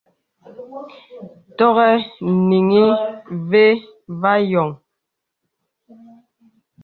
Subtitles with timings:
[1.57, 1.91] Tɔŋì
[2.47, 2.83] nìŋì
[3.49, 3.67] və̄
[4.19, 4.69] və a yɔ̄ŋ.